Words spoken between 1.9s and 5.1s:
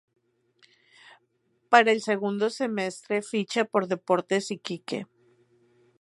el segundo semestre ficha por Deportes Iquique.